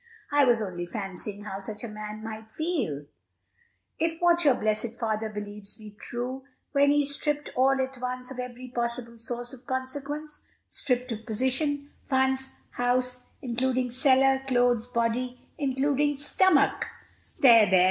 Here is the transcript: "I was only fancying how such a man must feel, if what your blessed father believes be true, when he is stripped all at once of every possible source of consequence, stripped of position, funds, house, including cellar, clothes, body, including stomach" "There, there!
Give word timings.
"I 0.31 0.45
was 0.45 0.63
only 0.63 0.87
fancying 0.87 1.43
how 1.43 1.59
such 1.59 1.83
a 1.83 1.87
man 1.87 2.23
must 2.23 2.55
feel, 2.55 3.05
if 3.99 4.19
what 4.19 4.43
your 4.43 4.55
blessed 4.55 4.97
father 4.99 5.29
believes 5.29 5.77
be 5.77 5.91
true, 5.91 6.43
when 6.71 6.89
he 6.89 7.01
is 7.03 7.13
stripped 7.13 7.51
all 7.55 7.79
at 7.79 7.99
once 8.01 8.31
of 8.31 8.39
every 8.39 8.69
possible 8.69 9.19
source 9.19 9.53
of 9.53 9.67
consequence, 9.67 10.41
stripped 10.67 11.11
of 11.11 11.23
position, 11.27 11.91
funds, 12.09 12.49
house, 12.71 13.25
including 13.43 13.91
cellar, 13.91 14.41
clothes, 14.47 14.87
body, 14.87 15.39
including 15.59 16.17
stomach" 16.17 16.87
"There, 17.39 17.67
there! 17.69 17.79